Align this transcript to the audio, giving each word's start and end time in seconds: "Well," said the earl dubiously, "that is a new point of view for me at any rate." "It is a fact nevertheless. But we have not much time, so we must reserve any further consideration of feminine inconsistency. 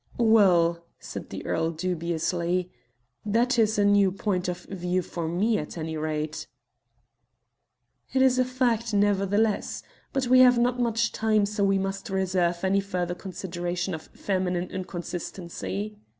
"Well," 0.17 0.83
said 0.97 1.29
the 1.29 1.45
earl 1.45 1.69
dubiously, 1.69 2.71
"that 3.23 3.59
is 3.59 3.77
a 3.77 3.85
new 3.85 4.11
point 4.11 4.47
of 4.47 4.61
view 4.61 5.03
for 5.03 5.27
me 5.27 5.59
at 5.59 5.77
any 5.77 5.95
rate." 5.95 6.47
"It 8.11 8.23
is 8.23 8.39
a 8.39 8.43
fact 8.43 8.95
nevertheless. 8.95 9.83
But 10.11 10.25
we 10.25 10.39
have 10.39 10.57
not 10.57 10.79
much 10.79 11.11
time, 11.11 11.45
so 11.45 11.63
we 11.63 11.77
must 11.77 12.09
reserve 12.09 12.63
any 12.63 12.79
further 12.79 13.13
consideration 13.13 13.93
of 13.93 14.01
feminine 14.15 14.71
inconsistency. 14.71 15.99